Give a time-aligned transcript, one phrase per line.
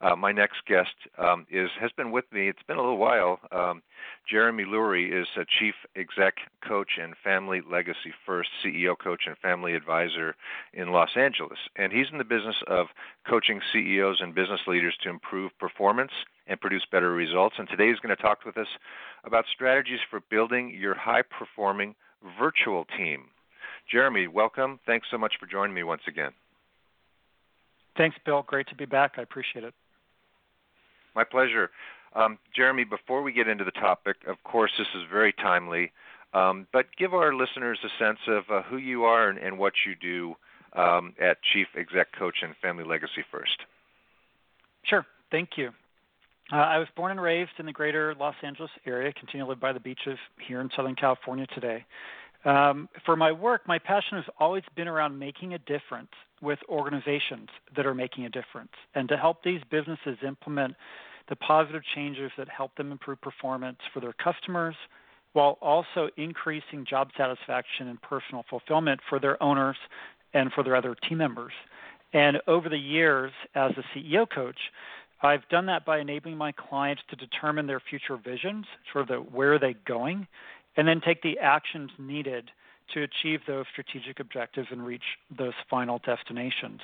[0.00, 2.48] Uh, my next guest um, is has been with me.
[2.48, 3.38] It's been a little while.
[3.52, 3.82] Um,
[4.28, 9.74] Jeremy Lurey is a chief exec coach and family legacy first CEO coach and family
[9.74, 10.34] advisor
[10.72, 12.86] in Los Angeles, and he's in the business of
[13.28, 16.12] coaching CEOs and business leaders to improve performance
[16.46, 17.56] and produce better results.
[17.58, 18.68] And today he's going to talk with us
[19.24, 21.94] about strategies for building your high performing
[22.38, 23.24] virtual team.
[23.90, 24.80] Jeremy, welcome.
[24.86, 26.32] Thanks so much for joining me once again.
[27.96, 28.42] Thanks, Bill.
[28.46, 29.14] Great to be back.
[29.18, 29.74] I appreciate it.
[31.14, 31.70] My pleasure.
[32.14, 35.92] Um, Jeremy, before we get into the topic, of course, this is very timely,
[36.34, 39.74] um, but give our listeners a sense of uh, who you are and, and, what
[39.86, 40.34] you do
[40.80, 43.58] um, at Chief Exec Coach and Family Legacy First.
[44.84, 45.06] Sure.
[45.30, 45.70] Thank you.
[46.52, 49.60] Uh, I was born and raised in the greater Los Angeles area, continue to live
[49.60, 51.84] by the beaches here in Southern California today.
[52.44, 56.10] Um, for my work, my passion has always been around making a difference
[56.40, 60.74] with organizations that are making a difference and to help these businesses implement
[61.28, 64.74] the positive changes that help them improve performance for their customers
[65.32, 69.76] while also increasing job satisfaction and personal fulfillment for their owners
[70.34, 71.52] and for their other team members.
[72.12, 74.58] And over the years, as a CEO coach,
[75.22, 79.16] I've done that by enabling my clients to determine their future visions, sort of the
[79.30, 80.26] where are they going,
[80.80, 82.50] and then take the actions needed
[82.94, 86.80] to achieve those strategic objectives and reach those final destinations.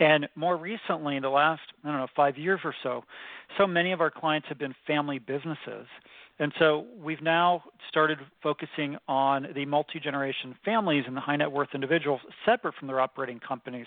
[0.00, 3.04] And more recently, in the last, I don't know, five years or so,
[3.58, 5.86] so many of our clients have been family businesses.
[6.38, 11.52] And so we've now started focusing on the multi generation families and the high net
[11.52, 13.86] worth individuals separate from their operating companies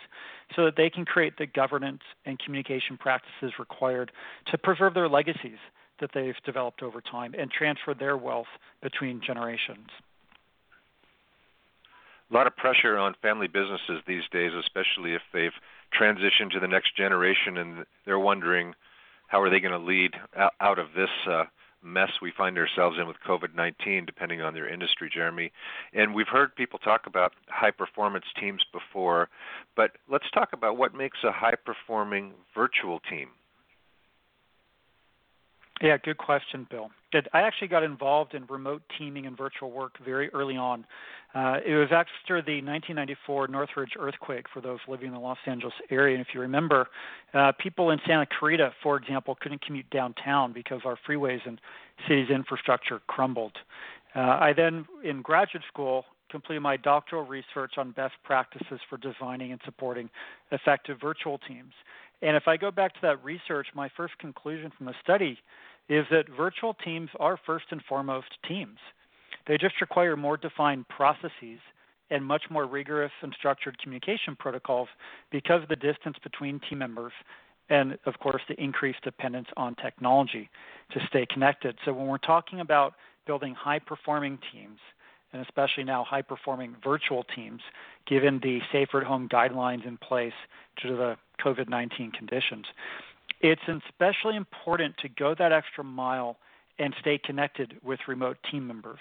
[0.55, 4.11] so that they can create the governance and communication practices required
[4.51, 5.57] to preserve their legacies
[5.99, 8.47] that they've developed over time and transfer their wealth
[8.81, 9.87] between generations.
[12.31, 15.51] A lot of pressure on family businesses these days, especially if they've
[15.99, 18.75] transitioned to the next generation and they're wondering
[19.27, 20.13] how are they going to lead
[20.59, 21.45] out of this uh,
[21.81, 25.51] mess we find ourselves in with COVID-19, depending on their industry, Jeremy.
[25.93, 29.29] And we've heard people talk about high-performance teams before,
[29.75, 33.29] but let's talk about what makes a high-performing virtual team.
[35.81, 36.91] Yeah, good question, Bill.
[37.33, 40.85] I actually got involved in remote teaming and virtual work very early on.
[41.33, 45.73] Uh, it was after the 1994 Northridge earthquake for those living in the Los Angeles
[45.89, 46.15] area.
[46.15, 46.87] And if you remember,
[47.33, 51.61] uh, people in Santa Clarita, for example, couldn't commute downtown because our freeways and
[52.07, 53.53] city's infrastructure crumbled.
[54.15, 59.51] Uh, I then, in graduate school, completed my doctoral research on best practices for designing
[59.51, 60.09] and supporting
[60.51, 61.73] effective virtual teams.
[62.21, 65.37] And if I go back to that research, my first conclusion from the study
[65.87, 68.77] is that virtual teams are first and foremost teams.
[69.47, 71.59] They just require more defined processes
[72.11, 74.89] and much more rigorous and structured communication protocols
[75.31, 77.13] because of the distance between team members
[77.69, 80.49] and, of course, the increased dependence on technology
[80.91, 81.77] to stay connected.
[81.85, 82.95] So, when we're talking about
[83.27, 84.79] building high performing teams,
[85.33, 87.61] and especially now high performing virtual teams,
[88.07, 90.33] given the safer at home guidelines in place
[90.81, 92.65] due to the COVID 19 conditions,
[93.41, 96.37] it's especially important to go that extra mile
[96.77, 98.99] and stay connected with remote team members.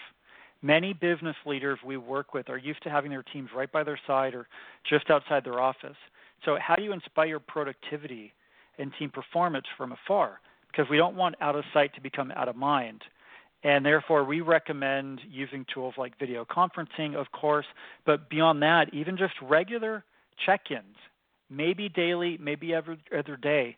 [0.63, 3.99] Many business leaders we work with are used to having their teams right by their
[4.07, 4.49] side or
[4.89, 5.97] just outside their office.
[6.45, 8.33] So, how do you inspire productivity
[8.79, 10.41] and team performance from afar?
[10.71, 13.03] Because we don't want out of sight to become out of mind.
[13.65, 17.67] And therefore, we recommend using tools like video conferencing, of course,
[18.07, 20.05] but beyond that, even just regular
[20.45, 20.97] check ins,
[21.51, 23.77] maybe daily, maybe every other day,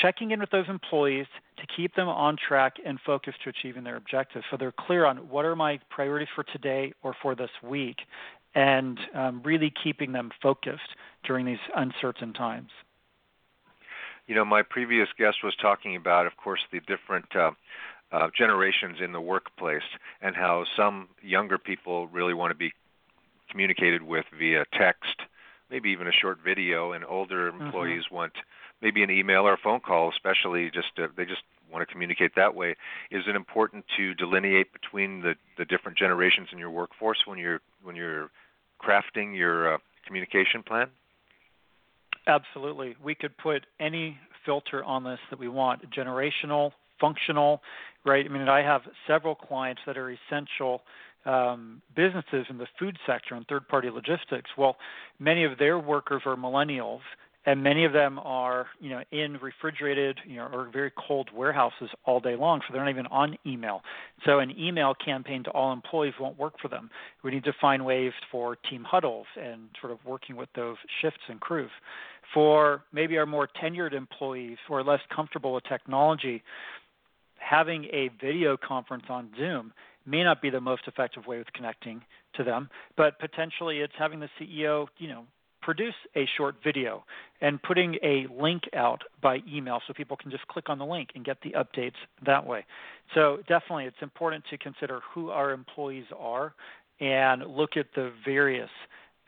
[0.00, 1.26] checking in with those employees
[1.58, 4.44] to keep them on track and focused to achieving their objectives.
[4.50, 7.98] So they're clear on what are my priorities for today or for this week,
[8.54, 12.70] and um, really keeping them focused during these uncertain times.
[14.26, 17.50] you know, my previous guest was talking about, of course, the different uh,
[18.12, 19.82] uh, generations in the workplace
[20.20, 22.72] and how some younger people really want to be
[23.50, 25.16] communicated with via text,
[25.72, 27.64] maybe even a short video, and older mm-hmm.
[27.64, 28.32] employees want
[28.82, 31.42] maybe an email or a phone call, especially just to, they just
[31.72, 32.76] want to communicate that way.
[33.10, 37.60] Is it important to delineate between the, the different generations in your workforce when you're
[37.82, 38.30] when you're
[38.80, 40.88] crafting your uh, communication plan?
[42.26, 42.94] Absolutely.
[43.02, 47.62] We could put any filter on this that we want generational, functional,
[48.04, 48.24] right?
[48.24, 50.82] I mean, I have several clients that are essential
[51.24, 54.50] um, businesses in the food sector and third party logistics.
[54.56, 54.76] Well,
[55.18, 57.00] many of their workers are millennials
[57.44, 61.90] and many of them are you know in refrigerated you know or very cold warehouses
[62.04, 63.82] all day long so they're not even on email
[64.24, 66.90] so an email campaign to all employees won't work for them
[67.22, 71.22] we need to find ways for team huddles and sort of working with those shifts
[71.28, 71.70] and crews
[72.32, 76.42] for maybe our more tenured employees who are less comfortable with technology
[77.36, 79.72] having a video conference on zoom
[80.06, 82.02] may not be the most effective way with connecting
[82.34, 85.24] to them, but potentially it's having the CEO, you know,
[85.60, 87.04] produce a short video
[87.40, 91.10] and putting a link out by email so people can just click on the link
[91.14, 91.94] and get the updates
[92.26, 92.64] that way.
[93.14, 96.54] So definitely it's important to consider who our employees are
[97.00, 98.70] and look at the various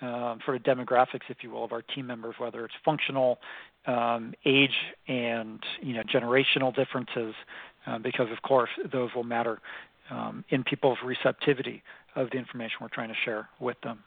[0.01, 3.39] um, sort of demographics, if you will, of our team members, whether it's functional,
[3.87, 4.75] um, age,
[5.09, 7.35] and you know generational differences,
[7.87, 9.61] uh, because of course those will matter
[10.11, 11.83] um, in people's receptivity
[12.17, 14.05] of the information we're trying to share with them.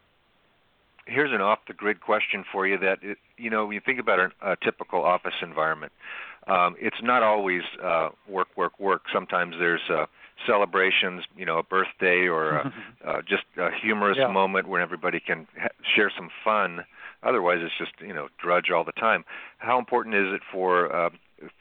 [1.05, 3.99] Here's an off the grid question for you that it, you know when you think
[3.99, 5.91] about a, a typical office environment
[6.47, 9.03] um, it's not always uh, work work work.
[9.13, 10.05] Sometimes there's uh,
[10.45, 12.73] celebrations you know a birthday or a,
[13.07, 14.27] uh, just a humorous yeah.
[14.27, 16.85] moment where everybody can ha- share some fun.
[17.23, 19.25] Otherwise it's just you know drudge all the time.
[19.57, 21.09] How important is it for uh,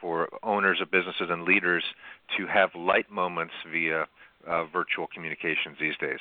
[0.00, 1.82] for owners of businesses and leaders
[2.36, 4.06] to have light moments via
[4.48, 6.20] uh, virtual communications these days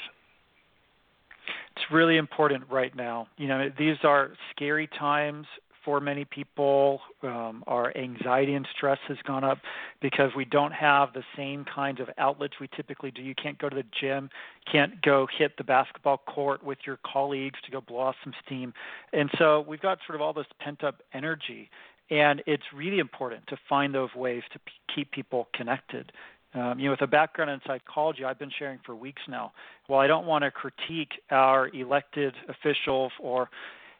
[1.75, 3.27] it's really important right now.
[3.37, 5.45] You know, these are scary times
[5.83, 7.01] for many people.
[7.21, 9.59] Um, our anxiety and stress has gone up
[10.01, 13.21] because we don't have the same kinds of outlets we typically do.
[13.21, 14.29] You can't go to the gym,
[14.69, 18.73] can't go hit the basketball court with your colleagues to go blow off some steam.
[19.13, 21.69] And so we've got sort of all this pent up energy.
[22.09, 26.11] And it's really important to find those ways to p- keep people connected.
[26.55, 29.51] Um, you know, with a background in psychology, I've been sharing for weeks now.
[29.87, 33.49] While I don't want to critique our elected officials or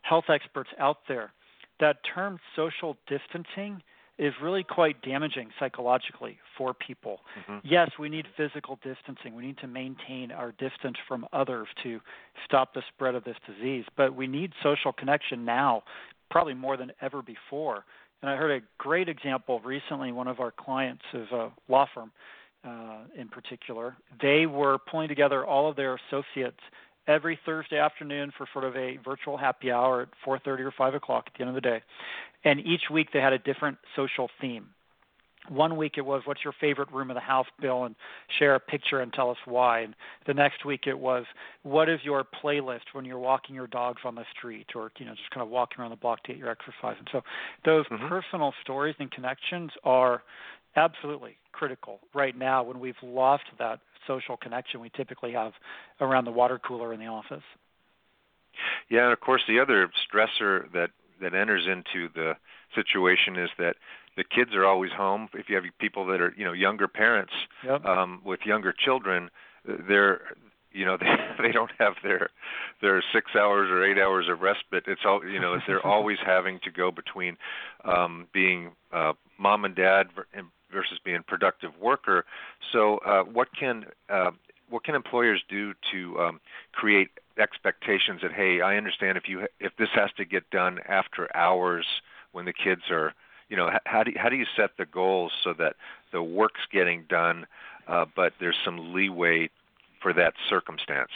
[0.04, 1.34] health experts out there,
[1.82, 3.82] that term social distancing
[4.18, 7.20] is really quite damaging psychologically for people.
[7.42, 7.68] Mm-hmm.
[7.68, 9.36] Yes, we need physical distancing.
[9.36, 12.00] We need to maintain our distance from others to
[12.46, 15.84] stop the spread of this disease, but we need social connection now,
[16.32, 17.84] probably more than ever before.
[18.22, 20.14] And I heard a great example recently.
[20.14, 22.12] One of our clients is a law firm
[22.66, 26.60] uh, in particular, they were pulling together all of their associates
[27.08, 31.26] every Thursday afternoon for sort of a virtual happy hour at 4:30 or 5 o'clock
[31.28, 31.82] at the end of the day,
[32.44, 34.70] and each week they had a different social theme.
[35.50, 37.96] One week it was what's your favorite room of the house, Bill, and
[38.40, 39.82] share a picture and tell us why.
[39.82, 39.96] And
[40.26, 41.26] the next week it was
[41.62, 45.14] what is your playlist when you're walking your dogs on the street, or you know
[45.14, 46.96] just kind of walking around the block to get your exercise.
[46.98, 47.22] And so
[47.64, 48.08] those mm-hmm.
[48.08, 50.24] personal stories and connections are
[50.76, 55.54] absolutely critical right now when we've lost that social connection we typically have
[56.02, 57.44] around the water cooler in the office.
[58.90, 60.90] Yeah, and of course the other stressor that
[61.22, 62.34] that enters into the
[62.76, 63.76] situation is that
[64.18, 65.30] the kids are always home.
[65.34, 67.34] If you have people that are you know younger parents
[67.66, 67.86] yep.
[67.86, 69.30] um, with younger children,
[69.88, 70.22] they're
[70.72, 72.30] you know they they don't have their
[72.82, 74.84] their six hours or eight hours of respite.
[74.88, 77.38] It's all you know they're always having to go between
[77.84, 80.08] um, being uh, mom and dad
[80.76, 82.26] versus being a productive worker.
[82.72, 84.32] So, uh, what can uh,
[84.70, 86.40] what can employers do to um,
[86.74, 91.36] create expectations that hey, I understand if you if this has to get done after
[91.36, 91.86] hours
[92.34, 93.14] when the kids are,
[93.50, 95.76] you know, how do you, how do you set the goals so that
[96.12, 97.48] the work's getting done,
[97.88, 99.50] uh, but there's some leeway
[100.02, 101.12] for that circumstance?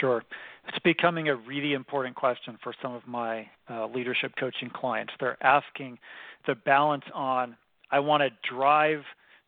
[0.00, 0.24] Sure.
[0.68, 5.12] It's becoming a really important question for some of my uh, leadership coaching clients.
[5.20, 5.98] They're asking
[6.46, 7.56] the balance on
[7.90, 9.02] I want to drive,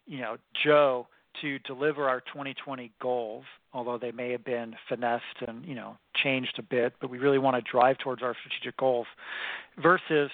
[0.07, 1.07] you know, Joe
[1.43, 6.59] to deliver our 2020 goals, although they may have been finessed and you know changed
[6.59, 9.07] a bit, but we really want to drive towards our strategic goals.
[9.81, 10.31] Versus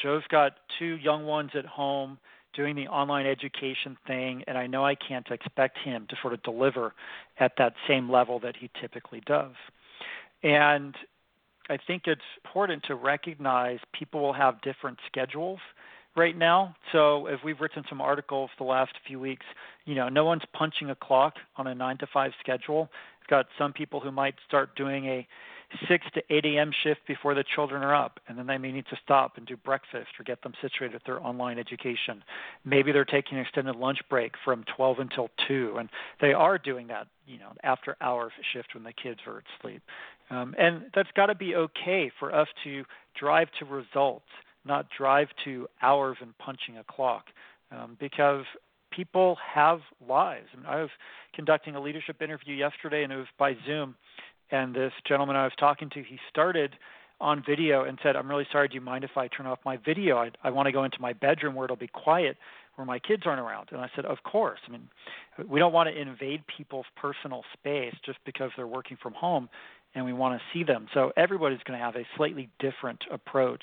[0.00, 2.18] Joe's got two young ones at home
[2.52, 6.42] doing the online education thing, and I know I can't expect him to sort of
[6.42, 6.94] deliver
[7.38, 9.54] at that same level that he typically does.
[10.42, 10.96] And
[11.68, 15.60] I think it's important to recognize people will have different schedules
[16.20, 16.76] right now.
[16.92, 19.46] So if we've written some articles the last few weeks,
[19.86, 22.90] you know, no one's punching a clock on a nine to five schedule.
[23.20, 25.26] We've got some people who might start doing a
[25.88, 26.72] 6 to 8 a.m.
[26.82, 29.56] shift before the children are up, and then they may need to stop and do
[29.56, 32.22] breakfast or get them situated with their online education.
[32.64, 35.88] Maybe they're taking an extended lunch break from 12 until 2, and
[36.20, 39.80] they are doing that, you know, after hours shift when the kids are asleep.
[40.28, 42.84] Um, and that's got to be okay for us to
[43.18, 44.26] drive to results,
[44.64, 47.26] not drive to hours and punching a clock,
[47.70, 48.44] um, because
[48.90, 50.48] people have lives.
[50.52, 50.90] I, mean, I was
[51.34, 53.94] conducting a leadership interview yesterday, and it was by Zoom
[54.50, 56.74] and this gentleman I was talking to, he started
[57.20, 58.68] on video and said, "I'm really sorry.
[58.68, 60.16] Do you mind if I turn off my video?
[60.16, 62.36] I, I want to go into my bedroom where it'll be quiet,
[62.76, 64.58] where my kids aren't around." And I said, "Of course.
[64.66, 64.88] I mean,
[65.46, 69.48] we don't want to invade people's personal space just because they're working from home
[69.94, 70.86] and we want to see them.
[70.94, 73.62] So everybody's going to have a slightly different approach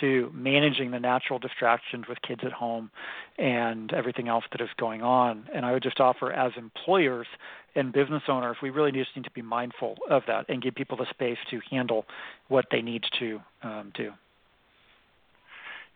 [0.00, 2.90] to managing the natural distractions with kids at home
[3.38, 5.48] and everything else that is going on.
[5.54, 7.26] And I would just offer as employers
[7.74, 10.96] and business owners, we really just need to be mindful of that and give people
[10.96, 12.06] the space to handle
[12.48, 14.12] what they need to um, do.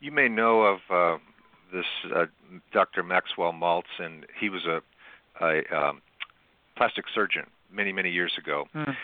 [0.00, 1.18] You may know of uh,
[1.72, 2.26] this uh,
[2.72, 3.02] Dr.
[3.02, 4.80] Maxwell Maltz, and he was a,
[5.44, 6.02] a um,
[6.76, 8.64] plastic surgeon many, many years ago.
[8.74, 8.94] Mm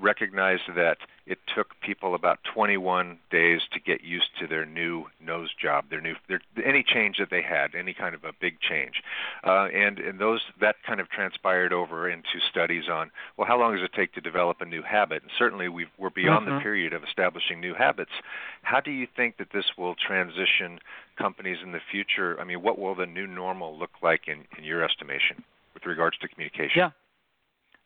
[0.00, 5.50] recognized that it took people about 21 days to get used to their new nose
[5.60, 9.02] job, their new their, any change that they had, any kind of a big change,
[9.44, 13.74] uh, and and those that kind of transpired over into studies on well, how long
[13.74, 15.22] does it take to develop a new habit?
[15.22, 16.56] And certainly we we're beyond mm-hmm.
[16.56, 18.12] the period of establishing new habits.
[18.62, 20.78] How do you think that this will transition
[21.16, 22.38] companies in the future?
[22.40, 26.18] I mean, what will the new normal look like in, in your estimation with regards
[26.18, 26.72] to communication?
[26.76, 26.90] Yeah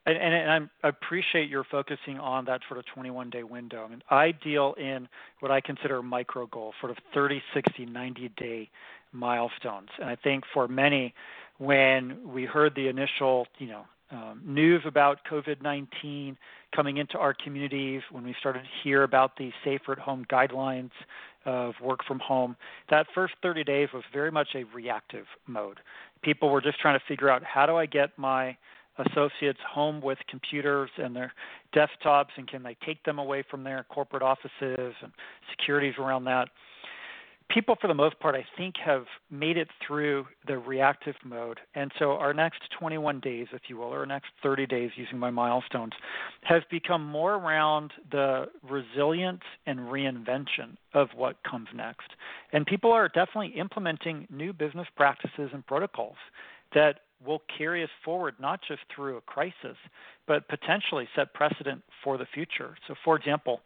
[0.07, 3.85] and, and, and i appreciate your focusing on that sort of 21 day window.
[3.85, 5.09] I mean, I deal in
[5.41, 8.71] what I consider micro goals, sort of 30, 60, 90 day
[9.13, 9.89] milestones.
[10.01, 11.15] And I think for many,
[11.59, 16.39] when we heard the initial, you know, um, news about COVID 19
[16.75, 20.91] coming into our communities, when we started to hear about the safer at home guidelines
[21.45, 22.57] of work from home,
[22.91, 25.81] that first 30 days was very much a reactive mode.
[26.23, 28.57] People were just trying to figure out how do I get my
[28.99, 31.33] associates home with computers and their
[31.75, 35.13] desktops and can they take them away from their corporate offices and
[35.51, 36.49] securities around that?
[37.51, 41.59] People for the most part i think have made it through the reactive mode.
[41.75, 45.19] And so our next 21 days if you will or our next 30 days using
[45.19, 45.95] my milestones
[46.43, 52.11] has become more around the resilience and reinvention of what comes next.
[52.53, 56.17] And people are definitely implementing new business practices and protocols
[56.75, 59.77] that will carry us forward not just through a crisis,
[60.27, 62.77] but potentially set precedent for the future.
[62.87, 63.61] So, for example,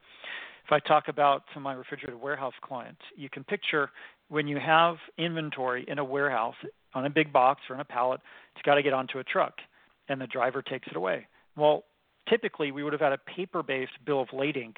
[0.64, 3.90] if I talk about some of my refrigerated warehouse clients, you can picture
[4.28, 6.54] when you have inventory in a warehouse
[6.94, 8.20] on a big box or in a pallet,
[8.54, 9.54] it's got to get onto a truck,
[10.08, 11.26] and the driver takes it away.
[11.56, 11.84] Well,
[12.28, 14.74] typically we would have had a paper-based bill of lading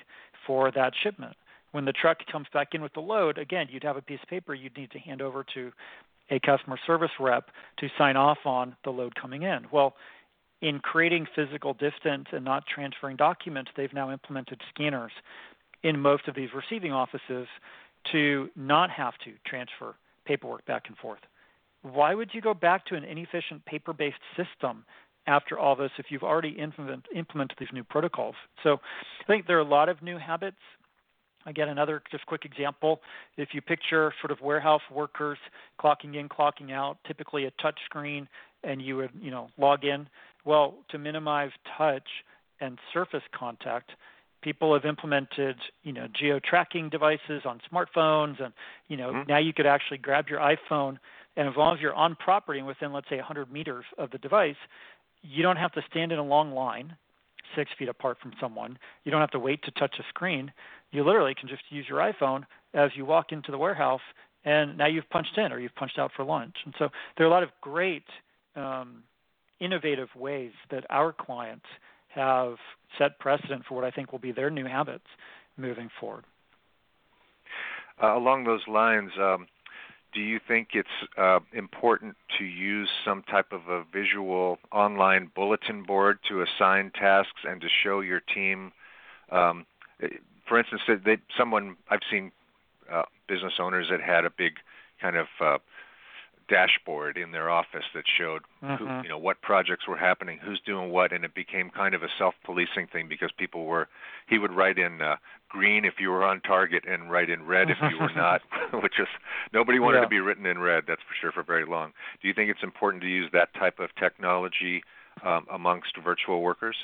[0.47, 1.37] for that shipment.
[1.73, 4.28] When the truck comes back in with the load, again, you'd have a piece of
[4.28, 5.73] paper you'd need to hand over to
[6.31, 9.66] a customer service rep to sign off on the load coming in.
[9.71, 9.95] Well,
[10.62, 15.12] in creating physical distance and not transferring documents, they've now implemented scanners
[15.83, 17.47] in most of these receiving offices
[18.12, 21.21] to not have to transfer paperwork back and forth.
[21.83, 24.85] Why would you go back to an inefficient paper based system
[25.26, 28.35] after all this if you've already implement, implemented these new protocols?
[28.62, 28.78] So
[29.23, 30.57] I think there are a lot of new habits
[31.47, 33.01] Again, another just quick example.
[33.37, 35.39] If you picture sort of warehouse workers
[35.81, 38.29] clocking in, clocking out, typically a touch screen,
[38.63, 40.09] and you would, you know, log in.
[40.45, 42.09] Well, to minimize touch
[42.61, 43.91] and surface contact,
[44.43, 48.53] people have implemented, you know, geo tracking devices on smartphones, and
[48.89, 49.29] you know, mm-hmm.
[49.29, 50.99] now you could actually grab your iPhone,
[51.37, 54.19] and as long as you're on property and within, let's say, 100 meters of the
[54.19, 54.57] device,
[55.23, 56.97] you don't have to stand in a long line
[57.57, 58.79] six feet apart from someone.
[59.05, 60.53] You don't have to wait to touch a screen
[60.95, 64.01] you literally can just use your iPhone as you walk into the warehouse,
[64.45, 66.55] and now you've punched in or you've punched out for lunch.
[66.65, 68.05] And so there are a lot of great,
[68.55, 69.03] um,
[69.61, 71.67] innovative ways that our clients
[72.09, 72.55] have
[72.97, 75.07] set precedent for what I think will be their new habits
[75.57, 76.25] moving forward.
[78.01, 79.49] Uh, along those lines, um,
[80.14, 85.83] do you think it's uh, important to use some type of a visual online bulletin
[85.83, 88.73] board to assign tasks and to show your team
[89.30, 89.66] um,
[90.47, 92.33] for instance, they, someone I've seen
[92.90, 94.54] uh, business owners that had a big
[95.00, 95.59] kind of uh,
[96.49, 98.85] dashboard in their office that showed mm-hmm.
[98.85, 102.03] who, you know what projects were happening, who's doing what, and it became kind of
[102.03, 103.89] a self-policing thing because people were.
[104.27, 105.17] He would write in uh,
[105.49, 108.41] green if you were on target and write in red if you were not,
[108.83, 109.09] which is
[109.53, 110.05] nobody wanted yeah.
[110.05, 110.85] to be written in red.
[110.87, 111.93] That's for sure for very long.
[112.23, 114.83] Do you think it's important to use that type of technology
[115.25, 116.77] um, amongst virtual workers?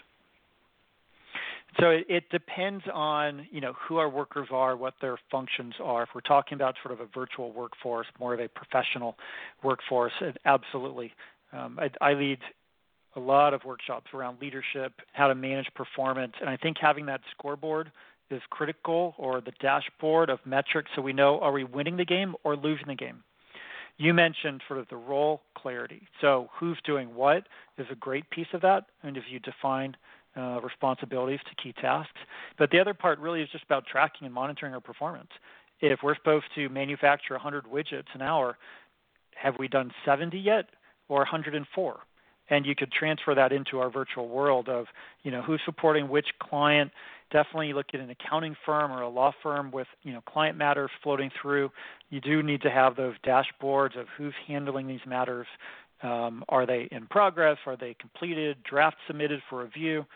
[1.78, 6.02] So it, it depends on you know who our workers are, what their functions are.
[6.02, 9.16] If we're talking about sort of a virtual workforce, more of a professional
[9.62, 10.12] workforce,
[10.44, 11.12] absolutely.
[11.52, 12.38] Um, I, I lead
[13.16, 17.20] a lot of workshops around leadership, how to manage performance, and I think having that
[17.30, 17.90] scoreboard
[18.30, 22.34] is critical, or the dashboard of metrics, so we know are we winning the game
[22.44, 23.24] or losing the game.
[23.98, 26.02] You mentioned sort of the role clarity.
[26.20, 29.96] So who's doing what is a great piece of that, and if you define
[30.40, 32.18] uh, responsibilities to key tasks.
[32.58, 35.30] But the other part really is just about tracking and monitoring our performance.
[35.80, 38.56] If we're supposed to manufacture 100 widgets an hour,
[39.34, 40.66] have we done 70 yet
[41.08, 42.00] or 104?
[42.52, 44.86] And you could transfer that into our virtual world of,
[45.22, 46.90] you know, who's supporting which client.
[47.30, 50.90] Definitely look at an accounting firm or a law firm with, you know, client matters
[51.02, 51.70] floating through.
[52.10, 55.46] You do need to have those dashboards of who's handling these matters
[56.02, 57.58] um, are they in progress?
[57.66, 58.58] Are they completed?
[58.68, 60.06] Draft submitted for review?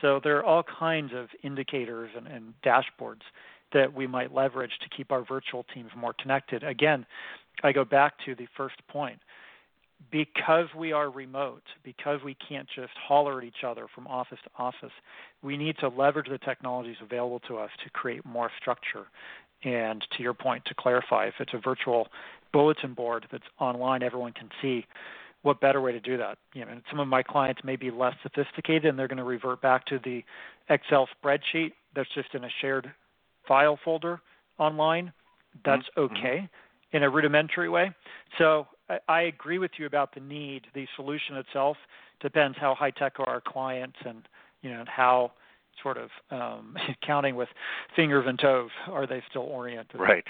[0.00, 3.22] So there are all kinds of indicators and, and dashboards
[3.72, 6.62] that we might leverage to keep our virtual teams more connected.
[6.62, 7.06] Again,
[7.62, 9.18] I go back to the first point.
[10.10, 14.50] Because we are remote, because we can't just holler at each other from office to
[14.58, 14.92] office,
[15.42, 19.06] we need to leverage the technologies available to us to create more structure.
[19.62, 22.08] And to your point, to clarify, if it's a virtual
[22.52, 24.84] bulletin board that's online, everyone can see
[25.44, 26.38] what better way to do that?
[26.54, 29.60] You know, some of my clients may be less sophisticated and they're going to revert
[29.60, 30.24] back to the
[30.70, 32.90] Excel spreadsheet that's just in a shared
[33.46, 34.20] file folder
[34.58, 35.12] online.
[35.64, 36.14] That's mm-hmm.
[36.16, 36.96] okay mm-hmm.
[36.96, 37.92] in a rudimentary way.
[38.38, 40.62] So I, I agree with you about the need.
[40.74, 41.76] The solution itself
[42.20, 44.26] depends how high tech are our clients and
[44.62, 45.32] you know how
[45.82, 46.74] sort of um,
[47.06, 47.50] counting with
[47.94, 50.00] fingers and toes are they still oriented.
[50.00, 50.24] Right.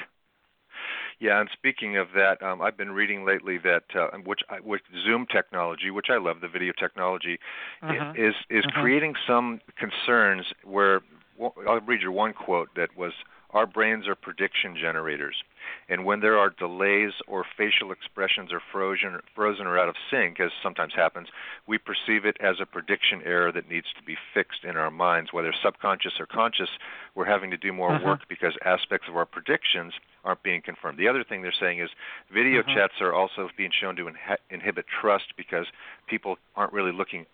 [1.21, 4.83] Yeah, and speaking of that, um, I've been reading lately that uh, which I, with
[5.05, 7.39] Zoom technology, which I love, the video technology,
[7.83, 8.21] mm-hmm.
[8.21, 8.81] is is mm-hmm.
[8.81, 10.47] creating some concerns.
[10.65, 11.03] Where
[11.41, 13.13] I'll read you one quote that was
[13.55, 15.37] our brains are prediction generators,
[15.89, 20.41] and when there are delays or facial expressions are frozen, frozen or out of sync,
[20.41, 21.29] as sometimes happens,
[21.67, 25.33] we perceive it as a prediction error that needs to be fixed in our minds,
[25.33, 26.69] whether subconscious or conscious.
[27.15, 28.05] We're having to do more mm-hmm.
[28.05, 29.93] work because aspects of our predictions
[30.25, 30.99] aren't being confirmed.
[30.99, 31.91] The other thing they're saying is
[32.33, 32.75] video mm-hmm.
[32.75, 35.67] chats are also being shown to inha- inhibit trust because
[36.09, 37.27] people aren't really looking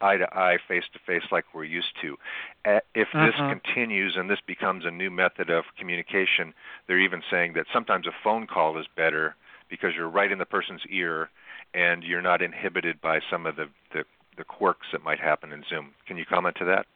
[0.00, 2.16] eye to eye, face to face, like we're used to.
[2.64, 3.54] If this uh-huh.
[3.54, 6.54] continues and this becomes a new method of communication,
[6.86, 9.36] they're even saying that sometimes a phone call is better
[9.68, 11.30] because you're right in the person's ear
[11.74, 14.04] and you're not inhibited by some of the, the,
[14.36, 15.90] the quirks that might happen in Zoom.
[16.06, 16.86] Can you comment to that?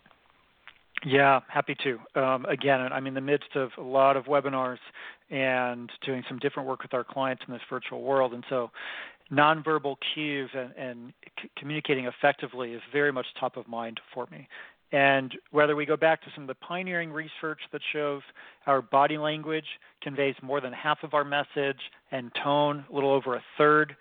[1.05, 1.99] Yeah, happy to.
[2.21, 4.79] Um, again, I'm in the midst of a lot of webinars
[5.31, 8.35] and doing some different work with our clients in this virtual world.
[8.35, 8.71] And so
[9.33, 14.49] nonverbal cues and, and c- communicating effectively is very much top of mind for me.
[14.93, 18.21] And whether we go back to some of the pioneering research that shows
[18.67, 19.65] our body language
[20.03, 23.97] conveys more than half of our message and tone, a little over a third,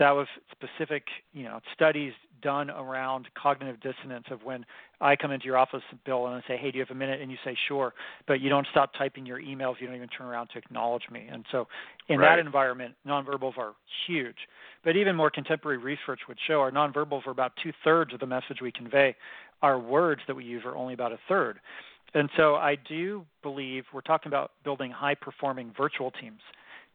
[0.00, 4.64] that was specific, you know, studies done around cognitive dissonance of when
[4.98, 7.20] I come into your office, Bill, and I say, "Hey, do you have a minute?"
[7.20, 7.92] and you say, "Sure,"
[8.26, 9.78] but you don't stop typing your emails.
[9.78, 11.28] You don't even turn around to acknowledge me.
[11.30, 11.68] And so,
[12.08, 12.36] in right.
[12.36, 13.74] that environment, nonverbals are
[14.06, 14.48] huge.
[14.82, 18.26] But even more contemporary research would show our nonverbals are about two thirds of the
[18.26, 19.14] message we convey.
[19.60, 21.60] Our words that we use are only about a third.
[22.14, 26.40] And so, I do believe we're talking about building high performing virtual teams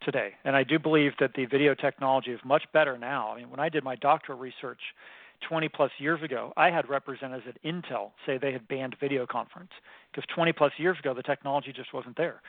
[0.01, 0.33] today.
[0.43, 3.31] And I do believe that the video technology is much better now.
[3.33, 4.79] I mean, when I did my doctoral research
[5.47, 9.71] 20 plus years ago, I had representatives at Intel say they had banned video conference
[10.11, 12.41] because 20 plus years ago the technology just wasn't there.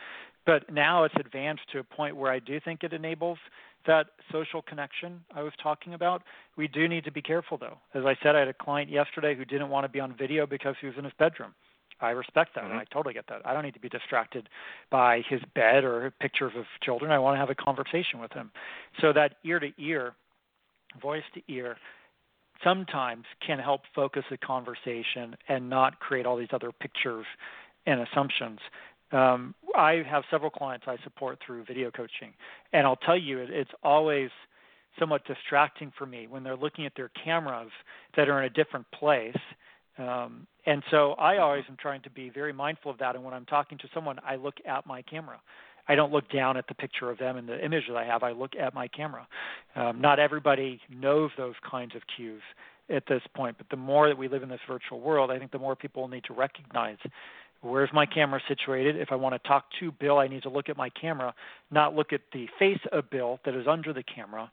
[0.45, 3.37] But now it's advanced to a point where I do think it enables
[3.85, 6.23] that social connection I was talking about.
[6.55, 7.77] We do need to be careful though.
[7.93, 10.45] As I said, I had a client yesterday who didn't want to be on video
[10.45, 11.53] because he was in his bedroom.
[11.99, 12.65] I respect that.
[12.65, 12.77] Mm-hmm.
[12.77, 13.41] I totally get that.
[13.45, 14.49] I don't need to be distracted
[14.89, 17.11] by his bed or pictures of children.
[17.11, 18.51] I want to have a conversation with him.
[19.01, 20.13] So that ear to ear,
[21.01, 21.77] voice to ear,
[22.63, 27.25] sometimes can help focus a conversation and not create all these other pictures
[27.85, 28.59] and assumptions.
[29.11, 32.33] Um, I have several clients I support through video coaching,
[32.73, 34.29] and I'll tell you, it's always
[34.99, 37.71] somewhat distracting for me when they're looking at their cameras
[38.15, 39.37] that are in a different place
[39.97, 43.15] um, and so I always am trying to be very mindful of that.
[43.15, 45.39] And when I'm talking to someone, I look at my camera.
[45.87, 48.23] I don't look down at the picture of them and the image that I have.
[48.23, 49.27] I look at my camera.
[49.75, 52.41] Um, not everybody knows those kinds of cues
[52.89, 55.51] at this point, but the more that we live in this virtual world, I think
[55.51, 56.97] the more people need to recognize
[57.61, 58.97] where's my camera situated.
[58.97, 61.33] If I want to talk to Bill, I need to look at my camera,
[61.71, 64.51] not look at the face of Bill that is under the camera,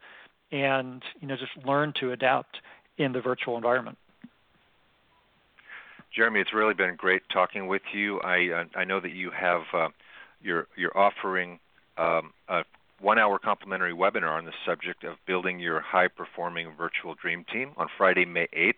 [0.53, 2.57] and you know just learn to adapt
[2.99, 3.99] in the virtual environment.
[6.15, 8.21] Jeremy, it's really been great talking with you.
[8.21, 9.89] I uh, I know that you have uh,
[10.41, 11.59] you're you're offering
[11.99, 12.63] um, a
[13.01, 18.25] one-hour complimentary webinar on the subject of building your high-performing virtual dream team on Friday,
[18.25, 18.75] May 8th.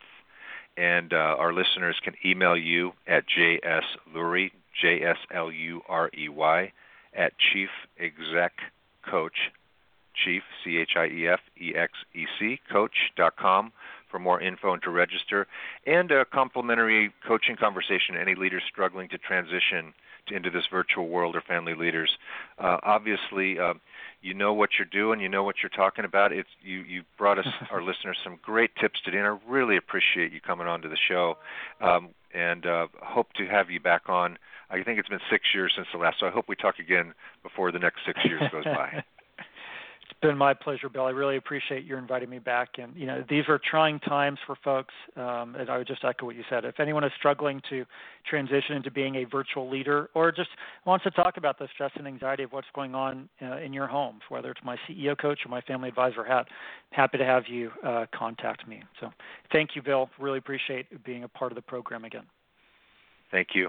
[0.78, 6.72] And uh, our listeners can email you at jslurey, J-S-L-U-R-E-Y,
[7.14, 7.68] at chief
[7.98, 8.52] exec
[9.08, 9.52] coach,
[10.14, 11.00] chief, C-H-I-E-F-E-X-E-C,
[12.70, 13.72] coach.com
[14.16, 15.46] for more info and to register,
[15.86, 19.92] and a complimentary coaching conversation any leaders struggling to transition
[20.28, 22.16] into this virtual world or family leaders.
[22.58, 23.74] Uh, obviously, uh,
[24.22, 26.32] you know what you're doing, you know what you're talking about.
[26.32, 30.32] It's you you brought us our listeners some great tips today, and I really appreciate
[30.32, 31.36] you coming on to the show,
[31.82, 34.38] um, and uh, hope to have you back on.
[34.70, 37.12] I think it's been six years since the last, so I hope we talk again
[37.42, 39.04] before the next six years goes by.
[40.16, 41.04] It's been my pleasure, Bill.
[41.04, 42.78] I really appreciate you inviting me back.
[42.78, 44.94] And you know, these are trying times for folks.
[45.14, 46.64] Um, and I would just echo what you said.
[46.64, 47.84] If anyone is struggling to
[48.28, 50.48] transition into being a virtual leader, or just
[50.86, 53.86] wants to talk about the stress and anxiety of what's going on uh, in your
[53.86, 56.46] home, whether it's my CEO coach or my family advisor hat,
[56.92, 58.82] happy to have you uh, contact me.
[59.00, 59.10] So,
[59.52, 60.08] thank you, Bill.
[60.18, 62.24] Really appreciate being a part of the program again.
[63.30, 63.68] Thank you.